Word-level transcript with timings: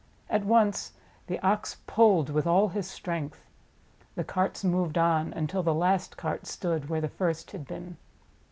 At 0.31 0.45
once 0.45 0.93
the 1.27 1.37
Ox 1.45 1.77
pulled 1.85 2.31
with 2.31 2.47
all 2.47 2.69
his 2.69 2.89
strength. 2.89 3.45
The 4.15 4.23
carts 4.23 4.63
moved 4.63 4.97
on 4.97 5.31
until 5.31 5.61
the 5.61 5.75
last 5.75 6.17
cart 6.17 6.47
stood 6.47 6.89
where 6.89 7.01
the 7.01 7.07
first 7.07 7.51
had 7.51 7.67
been. 7.67 7.97